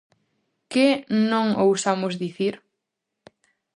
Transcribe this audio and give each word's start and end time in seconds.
Que 0.71 0.87
non 1.31 1.45
ousamos 1.67 2.13
dicir? 2.23 2.53